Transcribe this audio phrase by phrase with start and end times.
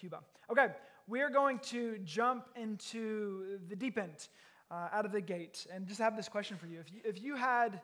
[0.00, 0.20] Cuba.
[0.50, 0.68] Okay,
[1.06, 4.28] we're going to jump into the deep end
[4.70, 6.80] uh, out of the gate and just have this question for you.
[6.80, 7.82] If you, if you had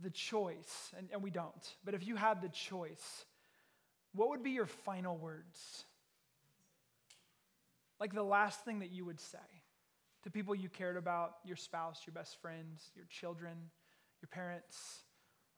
[0.00, 3.26] the choice, and, and we don't, but if you had the choice,
[4.14, 5.84] what would be your final words?
[8.00, 9.38] Like the last thing that you would say
[10.22, 13.56] to people you cared about, your spouse, your best friends, your children,
[14.22, 15.02] your parents?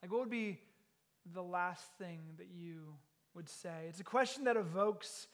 [0.01, 0.59] Like, what would be
[1.33, 2.95] the last thing that you
[3.33, 3.85] would say?
[3.87, 5.27] It's a question that evokes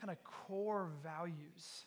[0.00, 1.84] kind of core values.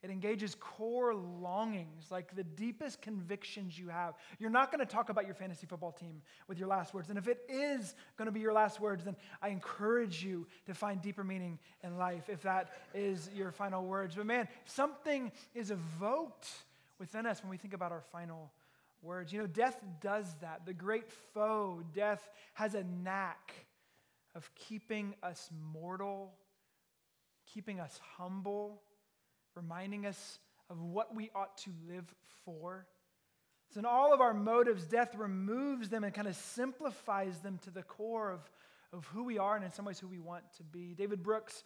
[0.00, 4.14] It engages core longings, like the deepest convictions you have.
[4.38, 7.08] You're not going to talk about your fantasy football team with your last words.
[7.08, 10.74] And if it is going to be your last words, then I encourage you to
[10.74, 14.14] find deeper meaning in life if that is your final words.
[14.14, 16.48] But man, something is evoked
[17.00, 18.52] within us when we think about our final
[19.02, 19.32] words.
[19.32, 20.64] You know, death does that.
[20.64, 23.66] The great foe, death, has a knack
[24.36, 26.32] of keeping us mortal,
[27.52, 28.82] keeping us humble
[29.58, 30.38] reminding us
[30.70, 32.06] of what we ought to live
[32.44, 32.86] for.
[33.74, 37.70] So, in all of our motives, death removes them and kind of simplifies them to
[37.70, 38.40] the core of,
[38.92, 40.94] of who we are and, in some ways, who we want to be.
[40.94, 41.64] David Brooks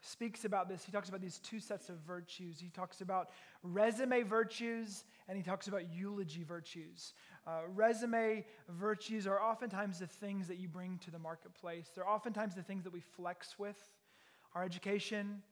[0.00, 0.84] speaks about this.
[0.84, 2.58] He talks about these two sets of virtues.
[2.58, 3.30] He talks about
[3.62, 7.14] resume virtues and he talks about eulogy virtues.
[7.46, 12.56] Uh, resume virtues are oftentimes the things that you bring to the marketplace, they're oftentimes
[12.56, 13.78] the things that we flex with
[14.54, 15.42] our education,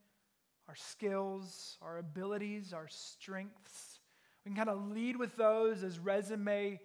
[0.69, 4.01] our skills, our abilities, our strengths.
[4.45, 6.81] We can kind of lead with those as resume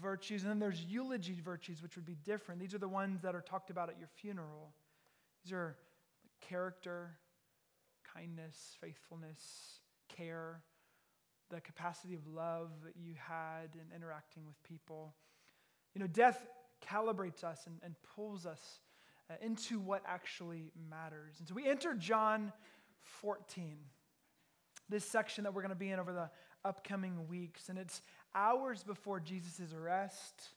[0.00, 0.42] virtues.
[0.42, 2.60] And then there's eulogy virtues, which would be different.
[2.60, 4.72] These are the ones that are talked about at your funeral.
[5.44, 5.76] These are
[6.40, 7.16] character,
[8.14, 10.62] kindness, faithfulness, care,
[11.50, 15.14] the capacity of love that you had in interacting with people.
[15.94, 16.46] You know, death
[16.88, 18.80] calibrates us and, and pulls us
[19.30, 21.36] Uh, into what actually matters.
[21.38, 22.52] And so we enter John
[23.20, 23.76] 14.
[24.88, 26.30] This section that we're going to be in over the
[26.64, 28.02] upcoming weeks, and it's
[28.34, 30.48] hours before Jesus' arrest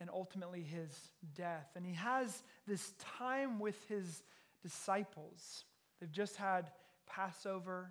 [0.00, 0.92] and ultimately his
[1.36, 1.68] death.
[1.76, 4.24] And he has this time with his
[4.60, 5.64] disciples.
[6.00, 6.72] They've just had
[7.06, 7.90] Passover.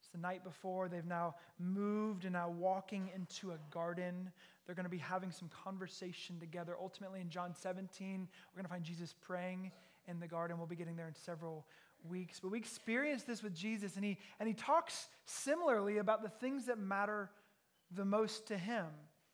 [0.00, 0.88] It's the night before.
[0.88, 4.30] They've now moved and now walking into a garden.
[4.66, 6.76] They're going to be having some conversation together.
[6.80, 9.72] Ultimately, in John 17, we're going to find Jesus praying
[10.06, 10.58] in the garden.
[10.58, 11.66] We'll be getting there in several
[12.08, 12.40] weeks.
[12.40, 16.66] But we experience this with Jesus, and he, and he talks similarly about the things
[16.66, 17.30] that matter
[17.94, 18.86] the most to him.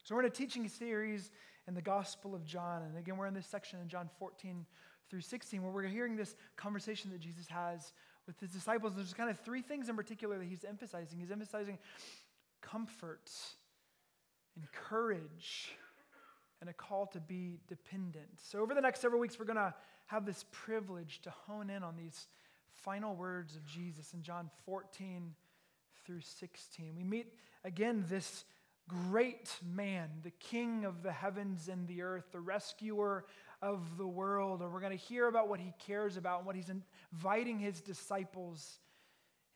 [0.03, 1.31] So we're in a teaching series
[1.67, 2.81] in the Gospel of John.
[2.83, 4.65] And again, we're in this section in John 14
[5.09, 7.93] through 16 where we're hearing this conversation that Jesus has
[8.27, 8.93] with his disciples.
[8.95, 11.19] There's kind of three things in particular that he's emphasizing.
[11.19, 11.77] He's emphasizing
[12.61, 13.31] comfort
[14.55, 15.71] and courage
[16.61, 18.27] and a call to be dependent.
[18.37, 19.73] So, over the next several weeks, we're going to
[20.07, 22.27] have this privilege to hone in on these
[22.73, 25.33] final words of Jesus in John 14
[26.05, 26.95] through 16.
[26.95, 27.33] We meet
[27.63, 28.45] again this
[28.87, 33.25] great man, the king of the heavens and the earth, the rescuer
[33.61, 34.61] of the world.
[34.61, 36.71] And we're going to hear about what he cares about and what he's
[37.13, 38.79] inviting his disciples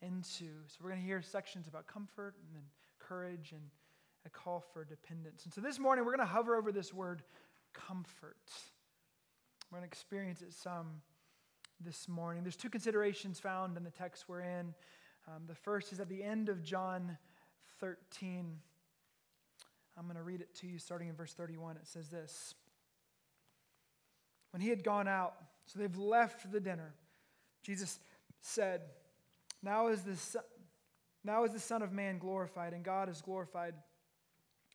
[0.01, 0.45] into.
[0.67, 2.63] So we're going to hear sections about comfort and then
[2.99, 3.61] courage and
[4.25, 5.45] a call for dependence.
[5.45, 7.23] And so this morning we're going to hover over this word
[7.73, 8.37] comfort.
[9.71, 11.01] We're going to experience it some
[11.79, 12.43] this morning.
[12.43, 14.73] There's two considerations found in the text we're in.
[15.27, 17.17] Um, the first is at the end of John
[17.79, 18.59] 13.
[19.97, 21.77] I'm going to read it to you starting in verse 31.
[21.77, 22.55] It says this
[24.51, 25.35] When he had gone out,
[25.65, 26.93] so they've left the dinner,
[27.63, 27.99] Jesus
[28.41, 28.81] said,
[29.61, 30.43] Now is the son,
[31.23, 33.73] now is the Son of Man glorified, and God is glorified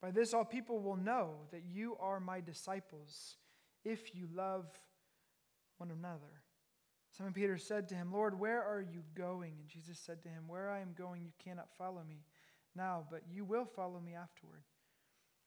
[0.00, 3.36] By this, all people will know that you are my disciples
[3.84, 4.66] if you love
[5.78, 6.42] one another.
[7.16, 9.54] Simon Peter said to him, Lord, where are you going?
[9.58, 12.22] And Jesus said to him, Where I am going, you cannot follow me
[12.76, 14.62] now, but you will follow me afterward.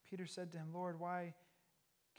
[0.08, 1.34] Peter said to him, Lord, why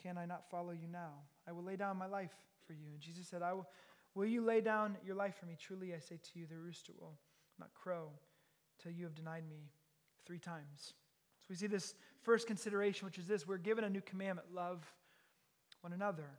[0.02, 1.12] can I not follow you now?
[1.48, 2.34] I will lay down my life
[2.66, 2.88] for you.
[2.92, 3.68] And Jesus said, I will,
[4.16, 5.56] will you lay down your life for me?
[5.60, 7.20] Truly, I say to you, the rooster will
[7.60, 8.10] not crow
[8.82, 9.70] till you have denied me
[10.26, 10.94] three times.
[11.44, 14.86] So we see this first consideration, which is this we're given a new commandment love
[15.82, 16.30] one another.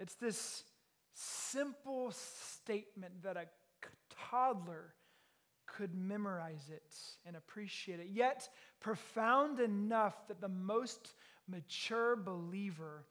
[0.00, 0.64] It's this
[1.12, 3.46] simple statement that a
[4.30, 4.94] toddler
[5.66, 6.94] could memorize it
[7.26, 8.48] and appreciate it, yet
[8.80, 11.14] profound enough that the most
[11.46, 13.04] mature believer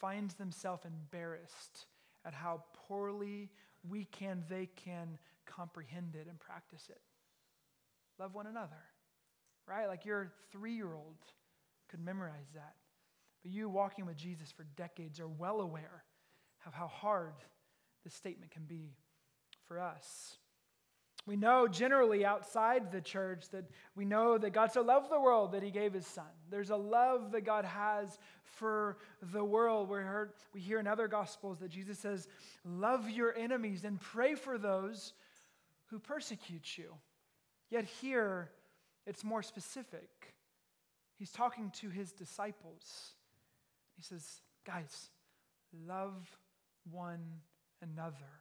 [0.00, 1.86] finds themselves embarrassed
[2.24, 3.50] at how poorly
[3.88, 7.00] we can, they can comprehend it and practice it.
[8.18, 8.82] Love one another,
[9.68, 9.86] right?
[9.86, 11.16] Like your three year old
[11.88, 12.74] could memorize that.
[13.42, 16.04] But you walking with Jesus for decades are well aware
[16.66, 17.34] of how hard
[18.04, 18.96] this statement can be
[19.66, 20.38] for us.
[21.26, 23.64] We know generally outside the church that
[23.96, 26.28] we know that God so loved the world that he gave his son.
[26.50, 28.98] There's a love that God has for
[29.32, 29.88] the world.
[29.88, 32.28] We, heard, we hear in other gospels that Jesus says,
[32.62, 35.14] Love your enemies and pray for those
[35.86, 36.92] who persecute you.
[37.70, 38.50] Yet here,
[39.06, 40.34] it's more specific.
[41.16, 43.14] He's talking to his disciples.
[43.96, 45.10] He says, Guys,
[45.86, 46.38] love
[46.90, 47.40] one
[47.82, 48.40] another.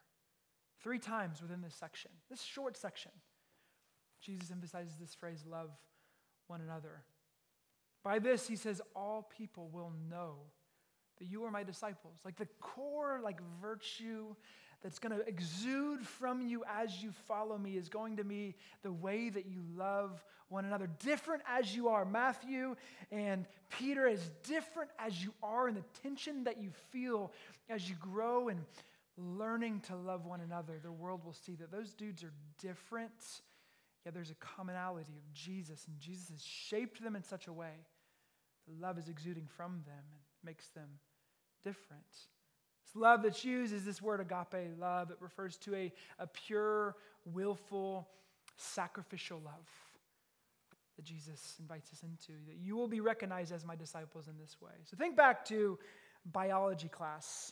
[0.81, 3.11] Three times within this section, this short section,
[4.21, 5.71] Jesus emphasizes this phrase, love
[6.47, 7.03] one another.
[8.03, 10.35] By this, he says, all people will know
[11.23, 12.19] that you are my disciples.
[12.25, 14.35] Like the core, like virtue
[14.81, 18.91] that's going to exude from you as you follow me is going to be the
[18.91, 20.89] way that you love one another.
[20.99, 22.03] Different as you are.
[22.03, 22.75] Matthew
[23.09, 27.31] and Peter, as different as you are, and the tension that you feel
[27.69, 28.59] as you grow and
[29.17, 33.41] learning to love one another, the world will see that those dudes are different,
[34.03, 37.85] yet there's a commonality of Jesus, and Jesus has shaped them in such a way
[38.67, 40.89] that love is exuding from them and makes them
[41.63, 42.03] different.
[42.11, 45.11] This love that's used is this word agape love.
[45.11, 46.95] It refers to a, a pure,
[47.25, 48.07] willful,
[48.57, 49.69] sacrificial love
[50.95, 54.57] that Jesus invites us into, that you will be recognized as my disciples in this
[54.61, 54.73] way.
[54.85, 55.79] So think back to
[56.31, 57.51] biology class.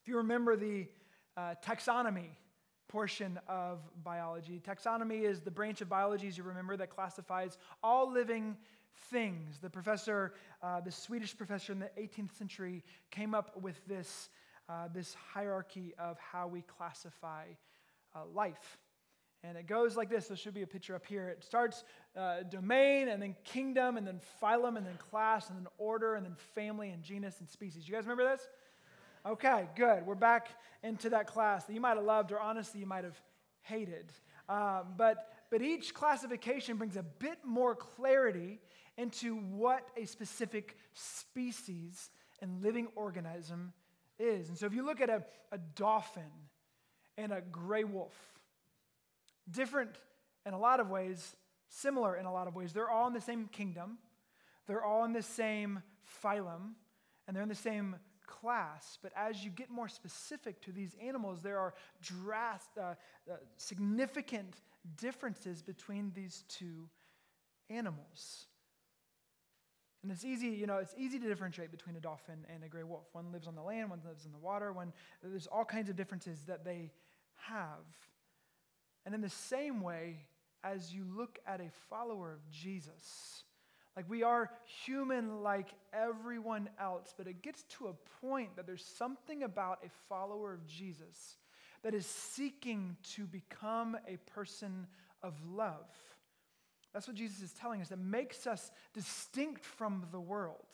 [0.00, 0.86] If you remember the
[1.36, 2.30] uh, taxonomy
[2.92, 8.12] portion of biology, taxonomy is the branch of biology, as you remember, that classifies all
[8.12, 8.54] living
[9.10, 9.60] things.
[9.62, 14.28] The professor, uh, the Swedish professor in the 18th century, came up with this,
[14.68, 17.46] uh, this hierarchy of how we classify
[18.14, 18.76] uh, life.
[19.42, 20.28] And it goes like this.
[20.28, 21.28] There should be a picture up here.
[21.28, 21.84] It starts
[22.14, 26.26] uh, domain, and then kingdom, and then phylum, and then class, and then order, and
[26.26, 27.88] then family, and genus, and species.
[27.88, 28.46] You guys remember this?
[29.24, 30.04] Okay, good.
[30.04, 30.48] We're back
[30.82, 33.20] into that class that you might have loved or honestly you might have
[33.60, 34.10] hated.
[34.48, 38.58] Um, but, but each classification brings a bit more clarity
[38.98, 42.10] into what a specific species
[42.40, 43.72] and living organism
[44.18, 44.48] is.
[44.48, 45.22] And so if you look at a,
[45.52, 46.24] a dolphin
[47.16, 48.14] and a gray wolf,
[49.48, 50.00] different
[50.44, 51.36] in a lot of ways,
[51.68, 53.98] similar in a lot of ways, they're all in the same kingdom,
[54.66, 55.80] they're all in the same
[56.24, 56.72] phylum,
[57.28, 57.94] and they're in the same
[58.40, 62.94] class, but as you get more specific to these animals, there are drast, uh,
[63.30, 64.54] uh, significant
[64.96, 66.88] differences between these two
[67.68, 68.46] animals.
[70.02, 72.82] And it's easy, you know, it's easy to differentiate between a dolphin and a gray
[72.82, 73.06] wolf.
[73.12, 74.92] One lives on the land, one lives in the water, one
[75.22, 76.90] there's all kinds of differences that they
[77.48, 77.84] have.
[79.04, 80.26] And in the same way,
[80.64, 83.44] as you look at a follower of Jesus,
[83.96, 84.50] like we are
[84.84, 89.90] human like everyone else, but it gets to a point that there's something about a
[90.08, 91.36] follower of Jesus
[91.82, 94.86] that is seeking to become a person
[95.22, 95.90] of love.
[96.92, 97.88] That's what Jesus is telling us.
[97.88, 100.66] That makes us distinct from the world.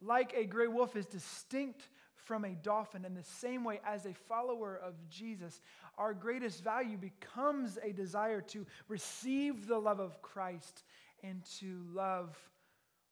[0.00, 4.12] Like a gray wolf is distinct from a dolphin, in the same way as a
[4.12, 5.60] follower of Jesus,
[5.98, 10.84] our greatest value becomes a desire to receive the love of Christ
[11.22, 12.36] and to love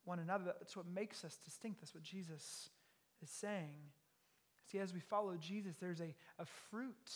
[0.04, 0.54] one another.
[0.58, 1.80] That's what makes us distinct.
[1.80, 2.70] That's what Jesus
[3.22, 3.74] is saying.
[4.70, 7.12] See, as we follow Jesus, there's a, a fruit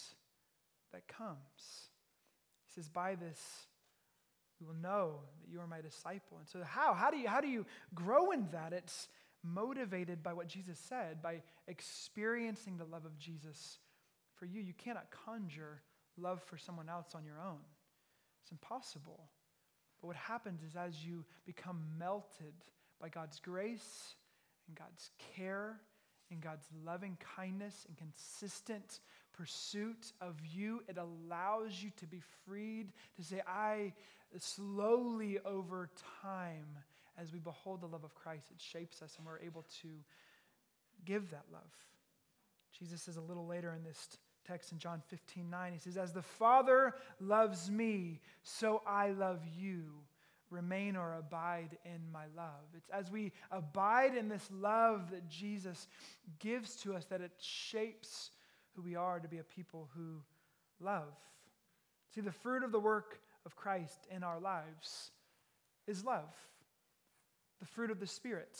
[0.93, 1.37] that comes.
[2.67, 3.41] He says, By this,
[4.61, 6.39] we will know that you are my disciple.
[6.39, 6.95] And so, how?
[6.95, 8.73] How do you, how do you grow in that?
[8.73, 9.09] It's
[9.43, 13.79] motivated by what Jesus said, by experiencing the love of Jesus
[14.35, 14.61] for you.
[14.61, 15.83] You cannot conjure
[16.19, 17.61] love for someone else on your own,
[18.43, 19.29] it's impossible.
[20.03, 22.53] But what happens is as you become melted
[23.01, 24.17] by God's grace
[24.67, 25.81] and God's care
[26.31, 28.99] and God's loving kindness and consistent
[29.33, 33.93] pursuit of you, it allows you to be freed to say, I
[34.39, 35.89] slowly over
[36.23, 36.67] time,
[37.17, 39.89] as we behold the love of Christ, it shapes us and we're able to
[41.05, 41.71] give that love.
[42.79, 45.73] Jesus says a little later in this text in John 15 9.
[45.73, 49.85] He says, As the Father loves me, so I love you.
[50.51, 52.67] Remain or abide in my love.
[52.77, 55.89] It's as we abide in this love that Jesus
[56.41, 58.31] gives to us that it shapes
[58.75, 60.21] who we are to be a people who
[60.79, 61.15] love.
[62.15, 65.11] See, the fruit of the work of Christ in our lives
[65.87, 66.35] is love.
[67.61, 68.59] The fruit of the Spirit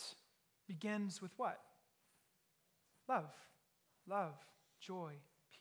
[0.67, 1.59] begins with what?
[3.07, 3.31] Love.
[4.07, 4.33] Love,
[4.81, 5.13] joy,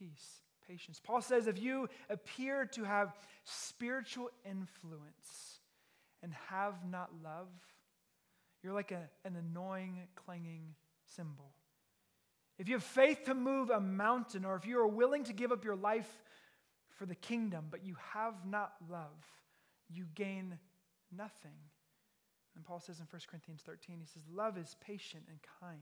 [0.02, 1.00] peace, patience.
[1.02, 5.60] Paul says if you appear to have spiritual influence
[6.22, 7.48] and have not love,
[8.62, 10.74] you're like a, an annoying, clanging
[11.16, 11.52] cymbal.
[12.58, 15.52] If you have faith to move a mountain, or if you are willing to give
[15.52, 16.22] up your life
[16.90, 19.26] for the kingdom, but you have not love,
[19.88, 20.58] you gain
[21.16, 21.56] nothing.
[22.54, 25.78] And Paul says in 1 Corinthians 13, he says, Love is patient and kind.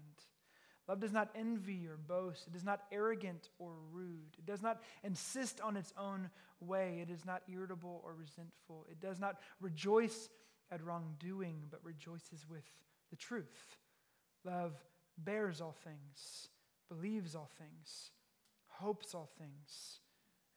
[0.88, 2.46] Love does not envy or boast.
[2.48, 4.36] It is not arrogant or rude.
[4.38, 6.98] It does not insist on its own way.
[7.00, 8.86] It is not irritable or resentful.
[8.90, 10.28] It does not rejoice
[10.70, 12.64] at wrongdoing, but rejoices with
[13.10, 13.76] the truth.
[14.44, 14.72] Love
[15.18, 16.48] bears all things,
[16.88, 18.10] believes all things,
[18.68, 20.00] hopes all things,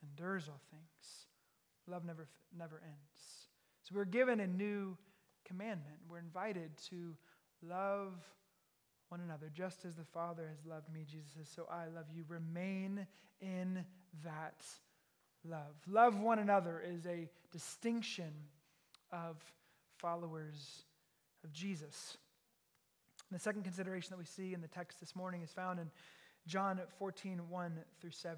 [0.02, 1.28] endures all things.
[1.88, 2.28] Love never,
[2.58, 3.50] never ends.
[3.84, 4.98] So we're given a new
[5.46, 5.98] commandment.
[6.08, 7.16] We're invited to
[7.62, 8.14] love
[9.14, 12.24] one another, just as the Father has loved me, Jesus says, so I love you.
[12.28, 13.06] Remain
[13.42, 13.86] in
[14.26, 14.66] that
[15.48, 15.76] love.
[15.88, 18.34] Love one another is a distinction
[19.12, 19.38] of
[20.00, 20.86] followers
[21.44, 22.18] of Jesus.
[23.30, 25.92] And the second consideration that we see in the text this morning is found in
[26.48, 28.38] John 14, 1 through 7.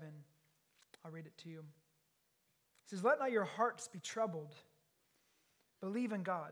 [1.06, 1.60] I'll read it to you.
[1.60, 4.54] It says, Let not your hearts be troubled.
[5.80, 6.52] Believe in God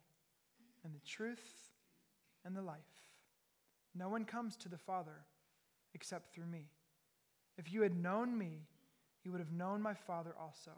[0.83, 1.71] and the truth
[2.45, 2.77] and the life.
[3.95, 5.25] No one comes to the Father
[5.93, 6.69] except through me.
[7.57, 8.67] If you had known me,
[9.23, 10.71] you would have known my Father also.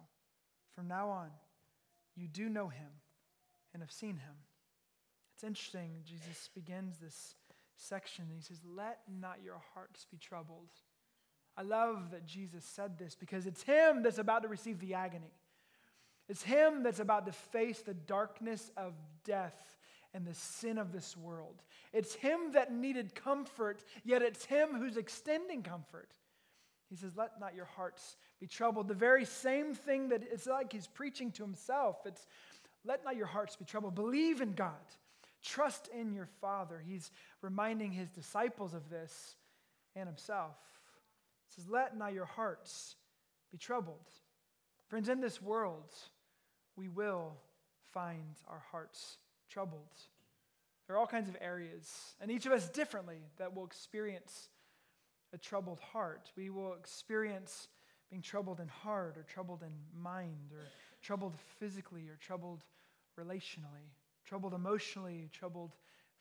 [0.75, 1.29] From now on,
[2.15, 2.89] you do know him
[3.73, 4.35] and have seen him.
[5.35, 5.91] It's interesting.
[6.03, 7.35] Jesus begins this
[7.75, 10.69] section and he says, Let not your hearts be troubled.
[11.55, 15.31] I love that Jesus said this because it's him that's about to receive the agony.
[16.27, 18.93] It's him that's about to face the darkness of
[19.23, 19.77] death
[20.13, 21.61] and the sin of this world.
[21.91, 26.11] It's him that needed comfort, yet it's him who's extending comfort.
[26.89, 28.87] He says, Let not your hearts be troubled.
[28.87, 31.97] The very same thing that it's like he's preaching to himself.
[32.05, 32.27] It's
[32.85, 33.95] let not your hearts be troubled.
[33.95, 34.73] Believe in God.
[35.43, 36.81] Trust in your Father.
[36.85, 39.35] He's reminding his disciples of this
[39.95, 40.55] and himself.
[41.47, 42.95] He says, Let not your hearts
[43.51, 44.07] be troubled.
[44.87, 45.91] Friends, in this world,
[46.75, 47.33] we will
[47.93, 49.17] find our hearts
[49.53, 49.93] troubled.
[50.87, 54.49] There are all kinds of areas, and each of us differently, that will experience
[55.31, 56.31] a troubled heart.
[56.35, 57.67] We will experience
[58.09, 60.65] being troubled in heart, or troubled in mind, or
[61.01, 62.63] troubled physically, or troubled
[63.19, 63.91] relationally,
[64.25, 65.75] troubled emotionally, troubled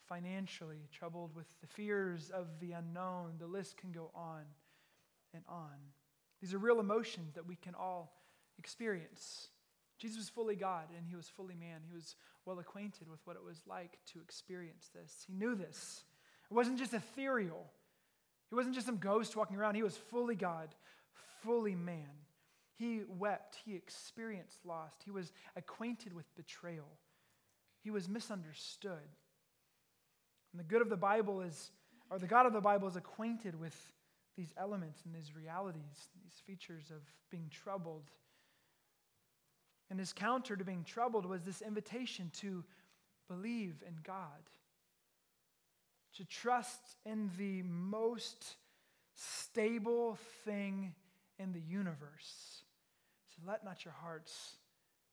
[0.07, 3.33] financially, troubled with the fears of the unknown.
[3.39, 4.43] The list can go on
[5.33, 5.77] and on.
[6.41, 8.13] These are real emotions that we can all
[8.59, 9.49] experience.
[9.99, 11.81] Jesus was fully God and he was fully man.
[11.87, 15.23] He was well acquainted with what it was like to experience this.
[15.27, 16.03] He knew this.
[16.49, 17.65] It wasn't just ethereal,
[18.49, 19.75] he wasn't just some ghost walking around.
[19.75, 20.69] He was fully God,
[21.41, 22.09] fully man.
[22.75, 26.89] He wept, he experienced loss, he was acquainted with betrayal,
[27.81, 29.09] he was misunderstood.
[30.51, 31.71] And the good of the Bible is,
[32.11, 33.75] or the God of the Bible is acquainted with
[34.35, 38.11] these elements and these realities, these features of being troubled
[39.93, 42.63] and his counter to being troubled was this invitation to
[43.27, 44.49] believe in God,
[46.17, 48.55] to trust in the most
[49.13, 50.95] stable thing
[51.37, 52.63] in the universe.
[53.35, 54.55] So let not your hearts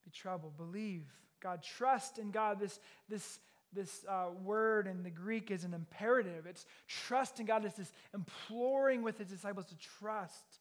[0.02, 0.56] be troubled.
[0.56, 1.04] Believe
[1.42, 1.62] God.
[1.62, 2.58] Trust in God.
[2.58, 3.38] This, this,
[3.74, 6.46] this uh, word in the Greek is an imperative.
[6.46, 7.66] It's trust in God.
[7.66, 10.58] It's this imploring with his disciples to trust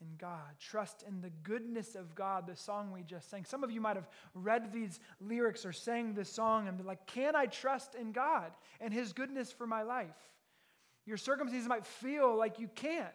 [0.00, 0.58] in God.
[0.58, 3.44] Trust in the goodness of God, the song we just sang.
[3.44, 7.06] Some of you might have read these lyrics or sang this song and be like,
[7.06, 10.16] Can I trust in God and His goodness for my life?
[11.06, 13.06] Your circumstances might feel like you can't.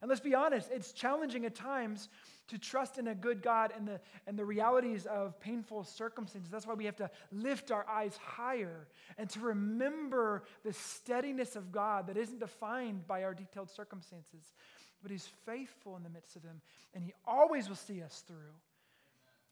[0.00, 2.08] And let's be honest, it's challenging at times
[2.48, 6.50] to trust in a good God and the, and the realities of painful circumstances.
[6.50, 11.70] That's why we have to lift our eyes higher and to remember the steadiness of
[11.70, 14.54] God that isn't defined by our detailed circumstances
[15.02, 16.60] but He's faithful in the midst of them,
[16.94, 18.54] and He always will see us through.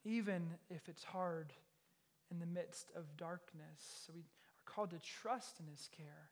[0.05, 1.53] even if it's hard
[2.31, 4.05] in the midst of darkness.
[4.07, 4.25] So we are
[4.65, 6.31] called to trust in his care.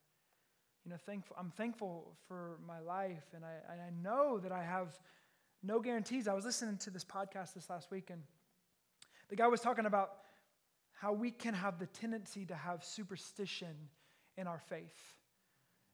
[0.84, 4.98] You know, thankful, I'm thankful for my life, and I, I know that I have
[5.62, 6.28] no guarantees.
[6.28, 8.22] I was listening to this podcast this last week, and
[9.28, 10.12] the guy was talking about
[10.92, 13.76] how we can have the tendency to have superstition
[14.36, 15.14] in our faith.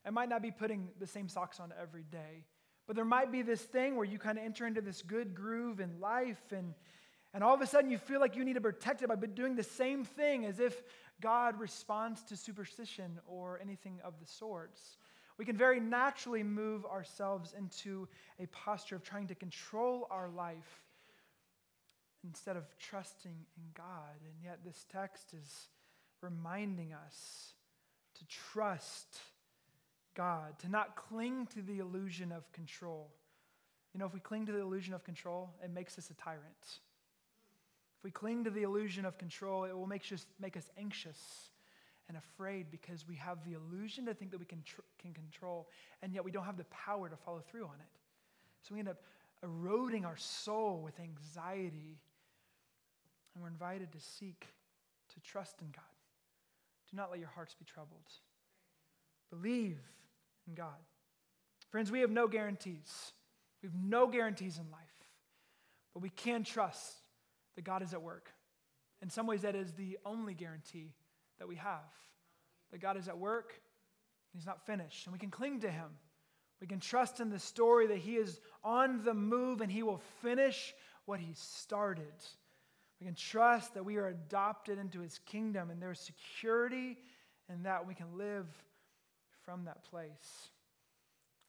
[0.06, 2.44] It might not be putting the same socks on every day,
[2.86, 5.80] but there might be this thing where you kind of enter into this good groove
[5.80, 6.74] in life, and,
[7.32, 9.56] and all of a sudden you feel like you need to protect it by doing
[9.56, 10.82] the same thing as if
[11.20, 14.98] God responds to superstition or anything of the sorts.
[15.38, 20.84] We can very naturally move ourselves into a posture of trying to control our life
[22.24, 24.20] instead of trusting in God.
[24.24, 25.68] And yet, this text is
[26.20, 27.52] reminding us
[28.18, 29.18] to trust
[30.14, 33.10] God, to not cling to the illusion of control.
[33.92, 36.42] You know, if we cling to the illusion of control, it makes us a tyrant.
[36.62, 41.50] If we cling to the illusion of control, it will make us, make us anxious
[42.08, 45.68] and afraid because we have the illusion to think that we can, tr- can control,
[46.02, 48.00] and yet we don't have the power to follow through on it.
[48.62, 49.02] So we end up
[49.42, 51.98] eroding our soul with anxiety,
[53.34, 54.46] and we're invited to seek
[55.14, 55.84] to trust in God.
[56.90, 58.10] Do not let your hearts be troubled.
[59.30, 59.78] Believe
[60.48, 60.78] in God.
[61.70, 63.12] Friends, we have no guarantees.
[63.62, 64.80] We have no guarantees in life,
[65.94, 66.98] but we can trust
[67.56, 68.30] that God is at work.
[69.02, 70.94] In some ways, that is the only guarantee
[71.38, 71.80] that we have
[72.74, 75.90] that God is at work, and He's not finished, and we can cling to Him.
[76.60, 80.00] We can trust in the story that He is on the move and He will
[80.22, 80.74] finish
[81.04, 82.12] what He started.
[83.00, 86.98] We can trust that we are adopted into His kingdom and there's security
[87.48, 88.46] in that we can live
[89.44, 90.50] from that place.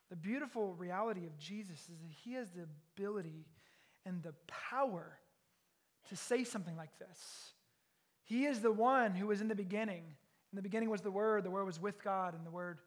[0.10, 2.66] The beautiful reality of Jesus is that He has the
[2.98, 3.46] ability
[4.06, 5.18] and the power
[6.10, 7.54] to say something like this.
[8.24, 10.04] He is the one who was in the beginning.
[10.52, 12.80] In the beginning was the Word, the Word was with God, and the Word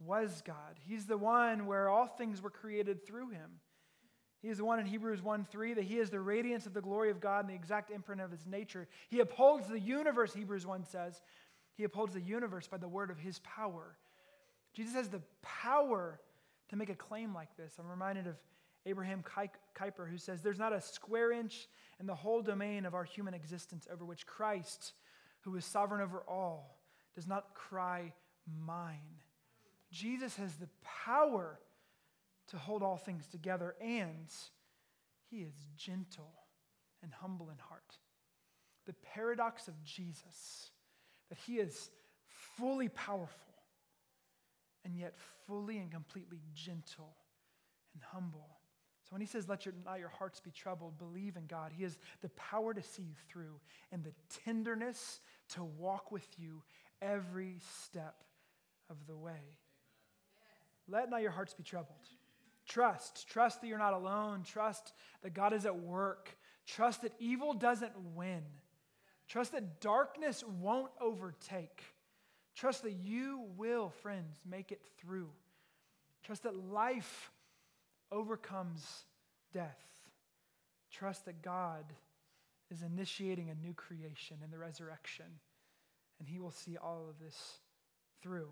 [0.00, 0.78] was God.
[0.86, 3.60] He's the one where all things were created through him.
[4.40, 6.80] He is the one in Hebrews 1 3 that he is the radiance of the
[6.80, 8.86] glory of God and the exact imprint of his nature.
[9.08, 11.20] He upholds the universe, Hebrews 1 says.
[11.74, 13.96] He upholds the universe by the word of his power.
[14.78, 16.20] Jesus has the power
[16.68, 17.72] to make a claim like this.
[17.80, 18.36] I'm reminded of
[18.86, 19.24] Abraham
[19.76, 21.66] Kuyper, who says, There's not a square inch
[21.98, 24.92] in the whole domain of our human existence over which Christ,
[25.40, 26.78] who is sovereign over all,
[27.16, 28.12] does not cry,
[28.64, 29.18] Mine.
[29.90, 30.68] Jesus has the
[31.04, 31.58] power
[32.50, 34.32] to hold all things together, and
[35.28, 36.34] he is gentle
[37.02, 37.96] and humble in heart.
[38.86, 40.70] The paradox of Jesus,
[41.30, 41.90] that he is
[42.56, 43.48] fully powerful
[44.88, 45.14] and yet
[45.46, 47.14] fully and completely gentle
[47.94, 48.48] and humble.
[49.04, 51.82] So when he says, Let your, not your hearts be troubled, believe in God, he
[51.84, 53.60] has the power to see you through
[53.92, 54.12] and the
[54.44, 55.20] tenderness
[55.50, 56.62] to walk with you
[57.00, 58.24] every step
[58.90, 59.56] of the way.
[60.88, 62.08] Let not your hearts be troubled.
[62.66, 63.28] Trust.
[63.28, 64.42] Trust that you're not alone.
[64.42, 66.36] Trust that God is at work.
[66.66, 68.42] Trust that evil doesn't win.
[69.26, 71.82] Trust that darkness won't overtake.
[72.58, 75.28] Trust that you will, friends, make it through.
[76.24, 77.30] Trust that life
[78.10, 79.04] overcomes
[79.52, 79.78] death.
[80.90, 81.84] Trust that God
[82.68, 85.26] is initiating a new creation in the resurrection,
[86.18, 87.60] and He will see all of this
[88.22, 88.48] through.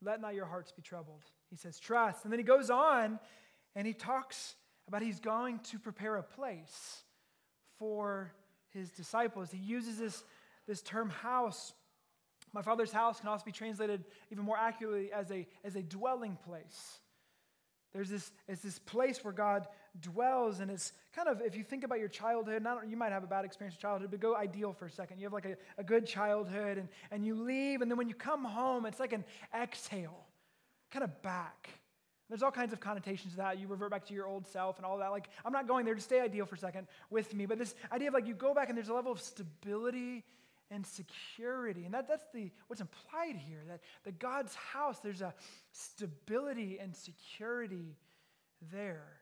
[0.00, 1.24] Let not your hearts be troubled.
[1.50, 2.24] He says, trust.
[2.24, 3.18] And then he goes on
[3.74, 4.54] and he talks
[4.88, 7.02] about he's going to prepare a place
[7.78, 8.32] for
[8.70, 9.50] his disciples.
[9.52, 10.24] He uses this,
[10.66, 11.72] this term house
[12.52, 16.36] my father's house can also be translated even more accurately as a, as a dwelling
[16.44, 16.98] place.
[17.92, 19.66] There's this, it's this place where God
[20.00, 23.22] dwells, and it's kind of, if you think about your childhood, not, you might have
[23.22, 25.18] a bad experience of childhood, but go ideal for a second.
[25.18, 28.14] You have like a, a good childhood, and, and you leave, and then when you
[28.14, 30.24] come home, it's like an exhale,
[30.90, 31.68] kind of back.
[32.30, 33.58] There's all kinds of connotations to that.
[33.58, 35.10] You revert back to your old self and all that.
[35.10, 37.44] Like, I'm not going there, just stay ideal for a second with me.
[37.44, 40.24] But this idea of like you go back and there's a level of stability
[40.72, 41.84] and security.
[41.84, 45.34] And that, that's the, what's implied here that, that God's house, there's a
[45.72, 47.96] stability and security
[48.72, 49.20] there.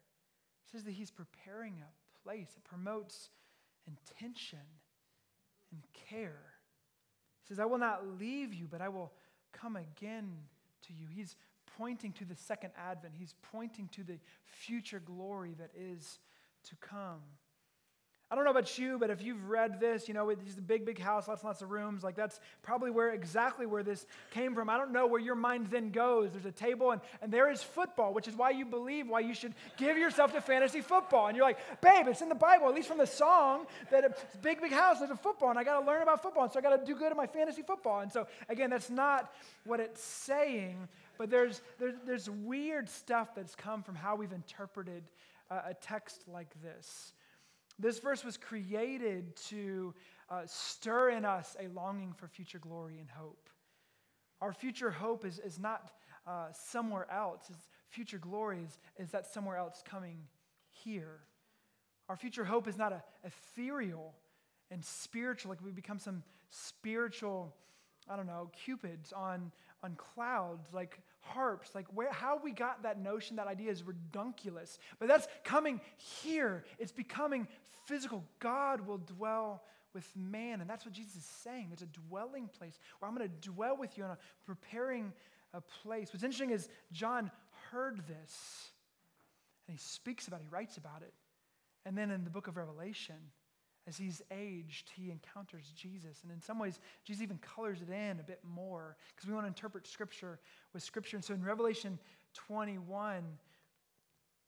[0.67, 3.31] It says that He's preparing a place, it promotes
[3.87, 4.59] intention
[5.73, 6.43] and care.
[7.43, 9.13] He says, I will not leave you, but I will
[9.53, 10.31] come again
[10.87, 11.07] to you.
[11.11, 11.35] He's
[11.77, 16.21] pointing to the second advent, He's pointing to the future glory that is
[16.69, 17.21] to come.
[18.33, 20.85] I don't know about you, but if you've read this, you know, it's a big,
[20.87, 22.05] big house, lots and lots of rooms.
[22.05, 24.71] Like that's probably where exactly where this came from.
[24.71, 26.31] I don't know where your mind then goes.
[26.31, 29.35] There's a table and, and there is football, which is why you believe why you
[29.35, 31.27] should give yourself to fantasy football.
[31.27, 34.23] And you're like, babe, it's in the Bible, at least from the song, that it's
[34.43, 36.45] big, big house, there's a football, and I got to learn about football.
[36.45, 37.99] And so I got to do good at my fantasy football.
[37.99, 39.33] And so again, that's not
[39.65, 40.77] what it's saying,
[41.19, 45.03] but there's, there's, there's weird stuff that's come from how we've interpreted
[45.51, 47.13] uh, a text like this.
[47.81, 49.95] This verse was created to
[50.29, 53.49] uh, stir in us a longing for future glory and hope.
[54.43, 55.91] Our future hope is, is not
[56.27, 57.45] uh, somewhere else.
[57.49, 60.19] It's future glory is, is that somewhere else coming
[60.69, 61.21] here.
[62.09, 64.15] Our future hope is not a ethereal
[64.71, 67.55] and spiritual, like we become some spiritual,
[68.09, 69.51] I don't know, cupids on,
[69.83, 71.75] on clouds, like harps.
[71.75, 74.79] Like where, how we got that notion, that idea is redunculous.
[74.99, 76.65] But that's coming here.
[76.79, 77.47] It's becoming
[77.87, 78.25] physical.
[78.39, 79.63] God will dwell
[79.95, 80.61] with man.
[80.61, 81.67] And that's what Jesus is saying.
[81.71, 85.13] There's a dwelling place where I'm going to dwell with you and I'm preparing
[85.53, 86.13] a place.
[86.13, 87.31] What's interesting is John
[87.71, 88.71] heard this
[89.67, 91.13] and he speaks about it, he writes about it.
[91.87, 93.17] And then in the book of Revelation,
[93.91, 96.21] as he's aged, he encounters Jesus.
[96.23, 99.45] And in some ways, Jesus even colors it in a bit more because we want
[99.45, 100.39] to interpret Scripture
[100.73, 101.17] with Scripture.
[101.17, 101.99] And so in Revelation
[102.35, 103.25] 21,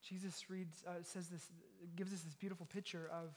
[0.09, 1.45] Jesus reads, uh, says this,
[1.97, 3.35] gives us this beautiful picture of,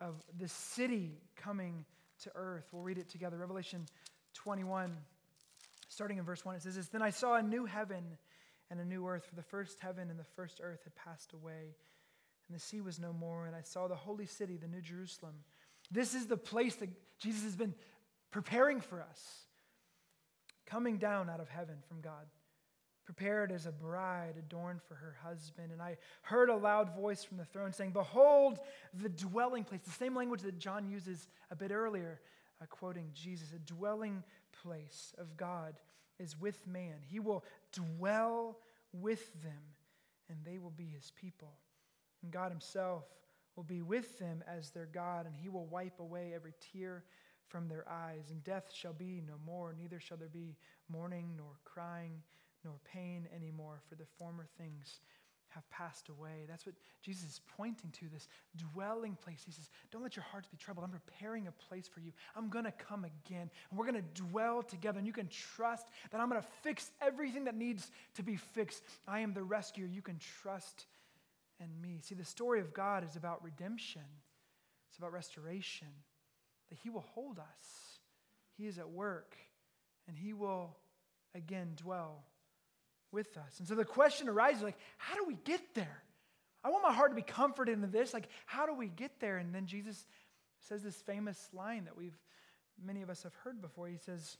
[0.00, 1.84] of the city coming
[2.22, 2.64] to earth.
[2.72, 3.36] We'll read it together.
[3.36, 3.84] Revelation
[4.32, 4.96] 21,
[5.90, 8.02] starting in verse 1, it says this Then I saw a new heaven
[8.70, 11.74] and a new earth, for the first heaven and the first earth had passed away,
[12.48, 13.46] and the sea was no more.
[13.46, 15.34] And I saw the holy city, the new Jerusalem.
[15.90, 17.74] This is the place that Jesus has been
[18.30, 19.46] preparing for us,
[20.66, 22.26] coming down out of heaven from God
[23.04, 25.70] prepared as a bride adorned for her husband.
[25.72, 28.58] And I heard a loud voice from the throne saying, Behold,
[28.94, 32.20] the dwelling place, the same language that John uses a bit earlier,
[32.62, 34.22] uh, quoting Jesus, a dwelling
[34.62, 35.74] place of God
[36.18, 36.96] is with man.
[37.02, 38.58] He will dwell
[38.92, 39.62] with them,
[40.30, 41.52] and they will be his people.
[42.24, 43.04] And God himself
[43.54, 47.04] will be with them as their God, and he will wipe away every tear
[47.48, 48.30] from their eyes.
[48.30, 50.56] And death shall be no more, neither shall there be
[50.88, 52.22] mourning nor crying
[52.64, 55.00] nor pain anymore, for the former things
[55.48, 56.46] have passed away.
[56.48, 59.42] That's what Jesus is pointing to this dwelling place.
[59.44, 60.84] He says, Don't let your hearts be troubled.
[60.84, 62.10] I'm preparing a place for you.
[62.34, 64.98] I'm going to come again, and we're going to dwell together.
[64.98, 68.82] And you can trust that I'm going to fix everything that needs to be fixed.
[69.06, 69.86] I am the rescuer.
[69.86, 70.86] You can trust
[71.60, 72.00] in me.
[72.02, 74.02] See, the story of God is about redemption,
[74.88, 75.88] it's about restoration,
[76.70, 77.98] that He will hold us.
[78.56, 79.36] He is at work,
[80.06, 80.76] and He will
[81.34, 82.24] again dwell
[83.10, 83.58] with us.
[83.58, 86.02] And so the question arises like, how do we get there?
[86.64, 88.14] I want my heart to be comforted in this.
[88.14, 89.36] Like, how do we get there?
[89.36, 90.06] And then Jesus
[90.60, 92.18] says this famous line that we've
[92.82, 93.86] many of us have heard before.
[93.86, 94.36] He says,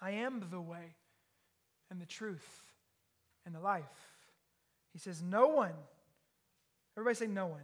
[0.00, 0.94] I am the way
[1.90, 2.72] and the truth
[3.46, 3.84] and the life.
[4.92, 5.72] He says, No one,
[6.96, 7.62] everybody say, No one.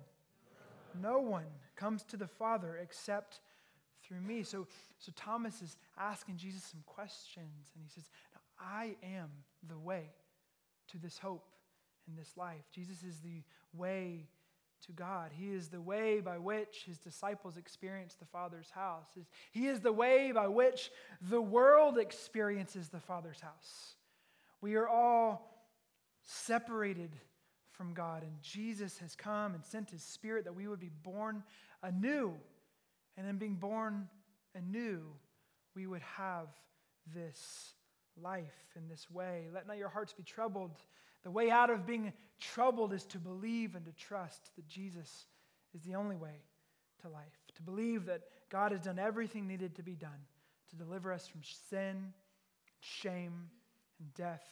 [1.00, 3.40] No, one comes to the Father except
[4.02, 4.42] through me.
[4.42, 4.66] So,
[4.98, 8.10] so Thomas is asking Jesus some questions, and he says,
[8.58, 9.30] I am
[9.68, 10.10] the way
[10.88, 11.46] to this hope
[12.08, 12.64] and this life.
[12.74, 14.28] Jesus is the way
[14.86, 15.30] to God.
[15.32, 19.06] He is the way by which his disciples experience the Father's house.
[19.52, 20.90] He is the way by which
[21.20, 23.94] the world experiences the Father's house.
[24.60, 25.64] We are all
[26.22, 27.10] separated
[27.80, 31.42] from God, and Jesus has come and sent his Spirit that we would be born
[31.82, 32.34] anew.
[33.16, 34.06] And in being born
[34.54, 35.00] anew,
[35.74, 36.48] we would have
[37.14, 37.72] this
[38.22, 39.46] life in this way.
[39.54, 40.72] Let not your hearts be troubled.
[41.22, 45.24] The way out of being troubled is to believe and to trust that Jesus
[45.74, 46.42] is the only way
[47.00, 47.40] to life.
[47.54, 50.20] To believe that God has done everything needed to be done
[50.68, 51.40] to deliver us from
[51.70, 52.12] sin,
[52.80, 53.48] shame,
[53.98, 54.44] and death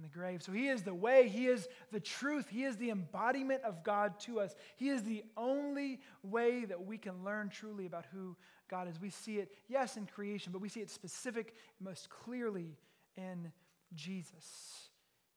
[0.00, 0.42] and the grave.
[0.42, 4.18] So He is the way, He is the truth, He is the embodiment of God
[4.20, 4.54] to us.
[4.76, 8.36] He is the only way that we can learn truly about who
[8.68, 9.00] God is.
[9.00, 12.78] We see it, yes, in creation, but we see it specific, most clearly
[13.16, 13.52] in
[13.94, 14.88] Jesus.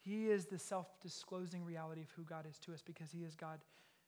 [0.02, 3.36] He is the self disclosing reality of who God is to us because He is
[3.36, 3.60] God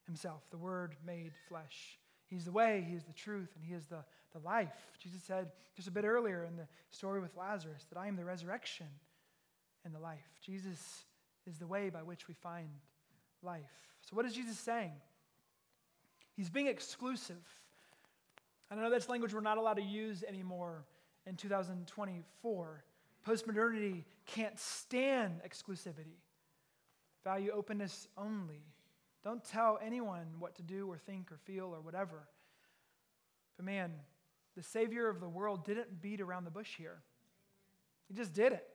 [0.06, 2.00] Himself, the Word made flesh.
[2.28, 4.88] He's the way, He is the truth, and He is the, the life.
[5.02, 8.26] Jesus said just a bit earlier in the story with Lazarus that I am the
[8.26, 8.88] resurrection
[9.86, 10.28] and the life.
[10.42, 11.06] Jesus
[11.48, 12.70] is the way by which we find
[13.42, 13.62] life.
[14.02, 14.94] So, what is Jesus saying?
[16.36, 17.44] He's being exclusive.
[18.70, 20.86] I know that's language we're not allowed to use anymore
[21.26, 22.84] in 2024.
[23.26, 26.18] Postmodernity can't stand exclusivity,
[27.24, 28.64] value openness only,
[29.24, 32.28] Don't tell anyone what to do or think or feel or whatever.
[33.58, 33.94] But man,
[34.56, 37.02] the Savior of the world didn't beat around the bush here.
[38.08, 38.68] He just did it.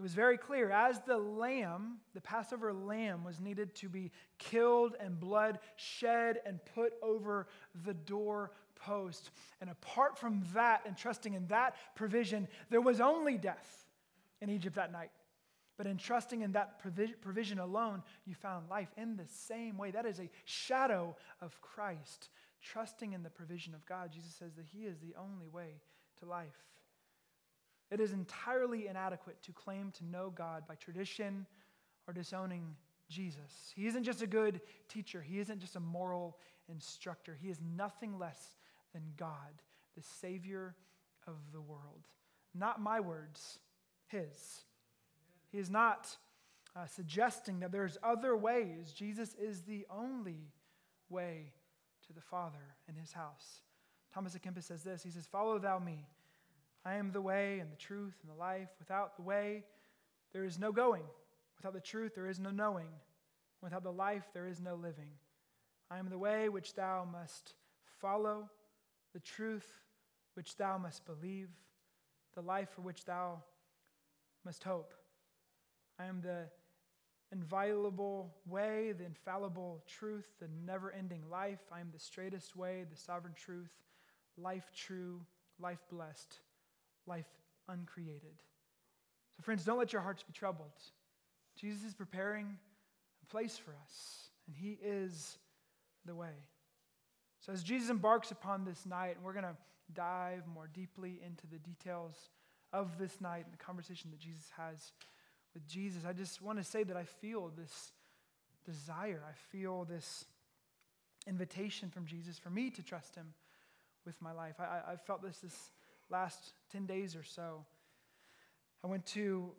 [0.00, 4.96] It was very clear as the lamb, the Passover lamb, was needed to be killed
[4.98, 7.48] and blood shed and put over
[7.84, 9.30] the doorpost.
[9.60, 13.84] And apart from that and trusting in that provision, there was only death
[14.40, 15.10] in Egypt that night.
[15.76, 16.78] But in trusting in that
[17.20, 19.90] provision alone, you found life in the same way.
[19.90, 22.30] That is a shadow of Christ.
[22.62, 25.82] Trusting in the provision of God, Jesus says that He is the only way
[26.20, 26.56] to life.
[27.90, 31.46] It is entirely inadequate to claim to know God by tradition
[32.06, 32.76] or disowning
[33.08, 33.72] Jesus.
[33.74, 37.36] He isn't just a good teacher, He isn't just a moral instructor.
[37.40, 38.54] He is nothing less
[38.92, 39.62] than God,
[39.96, 40.76] the Savior
[41.26, 42.06] of the world.
[42.54, 43.58] Not my words,
[44.06, 44.64] His.
[45.50, 46.16] He is not
[46.76, 48.92] uh, suggesting that there's other ways.
[48.92, 50.52] Jesus is the only
[51.08, 51.52] way
[52.06, 53.62] to the Father in His house.
[54.12, 56.06] Thomas à Kempis says this He says, Follow thou me.
[56.84, 58.68] I am the way and the truth and the life.
[58.78, 59.64] Without the way,
[60.32, 61.04] there is no going.
[61.56, 62.88] Without the truth, there is no knowing.
[63.62, 65.10] Without the life, there is no living.
[65.90, 67.54] I am the way which thou must
[68.00, 68.48] follow,
[69.12, 69.68] the truth
[70.34, 71.50] which thou must believe,
[72.34, 73.42] the life for which thou
[74.44, 74.94] must hope.
[75.98, 76.46] I am the
[77.30, 81.60] inviolable way, the infallible truth, the never ending life.
[81.70, 83.72] I am the straightest way, the sovereign truth,
[84.38, 85.20] life true,
[85.58, 86.40] life blessed
[87.06, 87.26] life
[87.68, 88.42] uncreated.
[89.36, 90.72] So, friends, don't let your hearts be troubled.
[91.58, 92.58] Jesus is preparing
[93.22, 95.38] a place for us, and He is
[96.04, 96.34] the way.
[97.40, 99.56] So, as Jesus embarks upon this night, and we're going to
[99.92, 102.14] dive more deeply into the details
[102.72, 104.92] of this night and the conversation that Jesus has
[105.54, 107.92] with Jesus, I just want to say that I feel this
[108.64, 109.22] desire.
[109.26, 110.24] I feel this
[111.26, 113.34] invitation from Jesus for me to trust Him
[114.04, 114.56] with my life.
[114.58, 115.70] I, I felt this this
[116.10, 117.64] last 10 days or so.
[118.82, 119.52] I went to,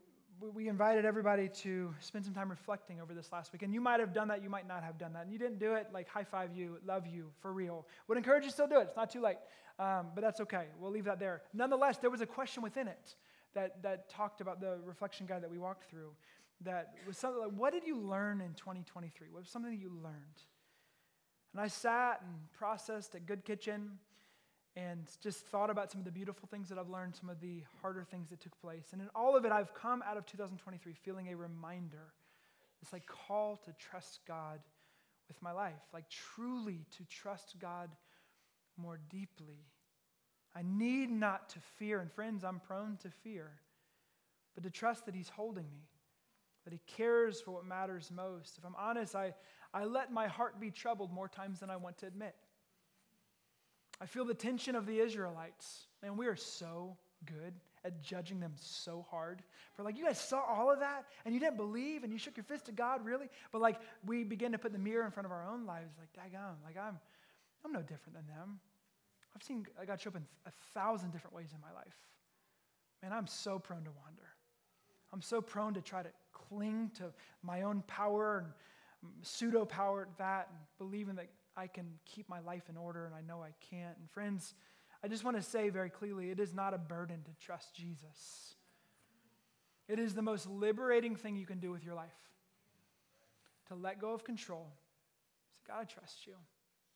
[0.54, 3.62] we invited everybody to spend some time reflecting over this last week.
[3.62, 5.24] And you might have done that, you might not have done that.
[5.24, 7.88] And you didn't do it, like high five you, love you, for real.
[8.08, 8.84] Would encourage you still do it.
[8.84, 9.38] It's not too late.
[9.80, 10.66] Um, but that's okay.
[10.80, 11.42] We'll leave that there.
[11.54, 13.16] Nonetheless, there was a question within it
[13.54, 16.12] that, that talked about the reflection guide that we walked through
[16.64, 19.28] that was something like, what did you learn in 2023?
[19.32, 20.16] What was something that you learned?
[21.54, 23.98] And I sat and processed at Good Kitchen
[24.76, 27.64] and just thought about some of the beautiful things that I've learned, some of the
[27.82, 28.90] harder things that took place.
[28.94, 32.14] And in all of it, I've come out of 2023 feeling a reminder,
[32.80, 34.60] this like call to trust God
[35.28, 37.90] with my life, like truly to trust God
[38.78, 39.66] more deeply.
[40.56, 43.52] I need not to fear, and friends, I'm prone to fear,
[44.54, 45.88] but to trust that He's holding me,
[46.66, 48.58] that He cares for what matters most.
[48.58, 49.34] If I'm honest, I,
[49.74, 52.36] I let my heart be troubled more times than I want to admit.
[54.02, 55.86] I feel the tension of the Israelites.
[56.02, 57.54] Man, we are so good
[57.86, 59.44] at judging them so hard.
[59.76, 62.36] For like, you guys saw all of that and you didn't believe and you shook
[62.36, 63.30] your fist at God, really?
[63.52, 66.10] But like, we begin to put the mirror in front of our own lives, like,
[66.14, 67.00] daggone, like I'm,
[67.64, 68.60] I'm no different than them.
[69.36, 71.96] I've seen God show up in a thousand different ways in my life.
[73.02, 74.28] Man, I'm so prone to wander.
[75.14, 77.12] I'm so prone to try to cling to
[77.44, 78.48] my own power and
[79.22, 81.28] pseudo power at that and believing that
[81.62, 83.96] I can keep my life in order and I know I can't.
[84.00, 84.56] And friends,
[85.04, 88.56] I just want to say very clearly it is not a burden to trust Jesus.
[89.88, 92.10] It is the most liberating thing you can do with your life
[93.68, 94.68] to let go of control.
[95.54, 96.34] Say, God, I trust you.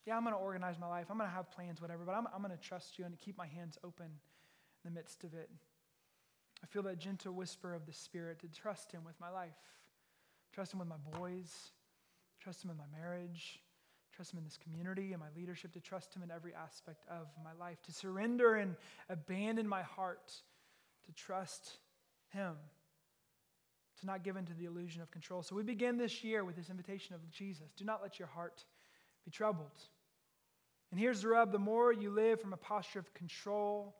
[0.07, 1.07] Yeah, I'm going to organize my life.
[1.11, 3.37] I'm going to have plans, whatever, but I'm, I'm going to trust you and keep
[3.37, 4.11] my hands open in
[4.83, 5.49] the midst of it.
[6.63, 9.53] I feel that gentle whisper of the Spirit to trust Him with my life,
[10.53, 11.51] trust Him with my boys,
[12.39, 13.59] trust Him in my marriage,
[14.15, 17.27] trust Him in this community and my leadership, to trust Him in every aspect of
[17.43, 18.75] my life, to surrender and
[19.09, 20.31] abandon my heart,
[21.05, 21.77] to trust
[22.29, 22.53] Him,
[23.99, 25.41] to not give in to the illusion of control.
[25.41, 28.63] So we begin this year with this invitation of Jesus do not let your heart
[29.25, 29.79] be troubled.
[30.91, 33.95] And here's the rub the more you live from a posture of control,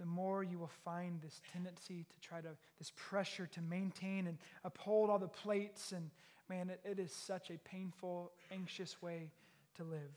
[0.00, 2.48] the more you will find this tendency to try to,
[2.78, 6.10] this pressure to maintain and uphold all the plates and
[6.50, 9.30] man, it, it is such a painful, anxious way
[9.76, 10.12] to live.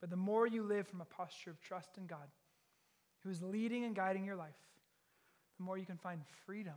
[0.00, 2.28] But the more you live from a posture of trust in God,
[3.20, 4.58] who is leading and guiding your life,
[5.56, 6.74] the more you can find freedom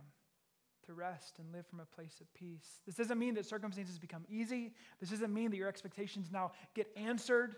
[0.86, 2.80] to rest and live from a place of peace.
[2.86, 4.72] This doesn't mean that circumstances become easy.
[5.00, 7.56] This doesn't mean that your expectations now get answered.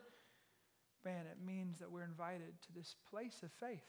[1.04, 3.84] Man, it means that we're invited to this place of faith.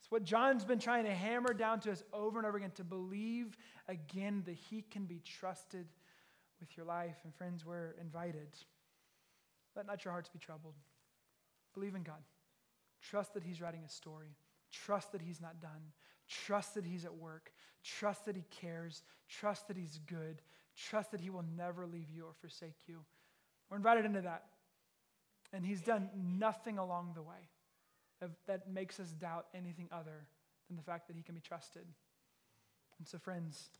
[0.00, 2.84] It's what John's been trying to hammer down to us over and over again to
[2.84, 3.56] believe
[3.88, 5.86] again that he can be trusted
[6.62, 7.16] with your life.
[7.24, 8.48] And friends, we're invited.
[9.76, 10.74] Let not your hearts be troubled.
[11.74, 12.22] Believe in God.
[13.02, 14.36] Trust that He's writing a story.
[14.70, 15.92] Trust that He's not done.
[16.28, 17.52] Trust that He's at work.
[17.84, 19.02] Trust that He cares.
[19.28, 20.40] Trust that He's good.
[20.76, 23.00] Trust that He will never leave you or forsake you.
[23.68, 24.44] We're invited into that.
[25.52, 27.48] And He's done nothing along the way
[28.46, 30.28] that makes us doubt anything other
[30.68, 31.86] than the fact that He can be trusted.
[32.98, 33.70] And so, friends,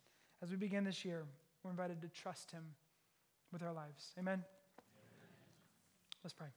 [0.42, 1.24] as we begin this year,
[1.62, 2.64] we're invited to trust Him
[3.53, 4.12] with our lives.
[4.18, 4.35] Amen?
[4.35, 4.44] Amen.
[6.22, 6.48] Let's pray.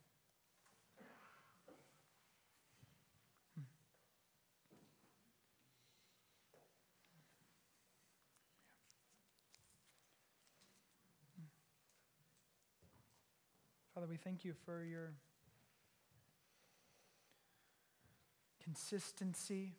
[13.96, 15.14] Father, we thank you for your
[18.62, 19.76] consistency.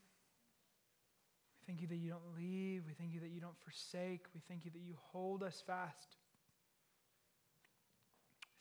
[1.66, 2.84] Thank you that you don't leave.
[2.86, 4.26] We thank you that you don't forsake.
[4.34, 6.16] We thank you that you hold us fast.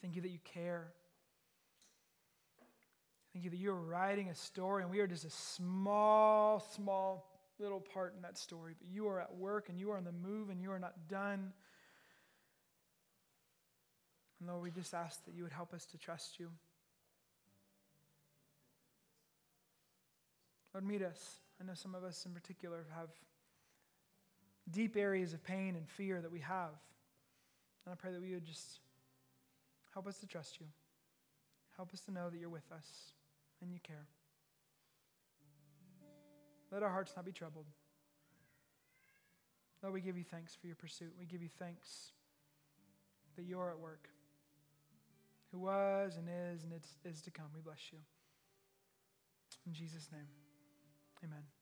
[0.01, 0.87] Thank you that you care.
[3.31, 7.79] Thank you that you're writing a story and we are just a small, small little
[7.79, 8.73] part in that story.
[8.79, 11.07] But you are at work and you are on the move and you are not
[11.07, 11.53] done.
[14.39, 16.49] And Lord, we just ask that you would help us to trust you.
[20.73, 21.44] Lord, meet us.
[21.59, 23.09] I know some of us in particular have
[24.71, 26.71] deep areas of pain and fear that we have.
[27.85, 28.79] And I pray that we would just
[29.93, 30.65] help us to trust you.
[31.75, 33.13] Help us to know that you're with us
[33.61, 34.07] and you care.
[36.71, 37.65] Let our hearts not be troubled.
[39.81, 41.13] Lord, we give you thanks for your pursuit.
[41.19, 42.11] We give you thanks
[43.35, 44.09] that you're at work
[45.51, 47.45] who was and is and is, is to come.
[47.53, 47.99] We bless you.
[49.65, 50.27] In Jesus' name,
[51.23, 51.54] amen.